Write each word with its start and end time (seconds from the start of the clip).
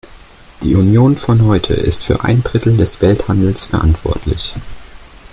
Die 0.63 0.73
Union 0.73 1.15
von 1.15 1.45
heute 1.45 1.73
ist 1.75 2.01
für 2.03 2.23
ein 2.23 2.41
Drittel 2.41 2.75
des 2.75 3.03
Welthandels 3.03 3.65
verantwortlich. 3.67 4.55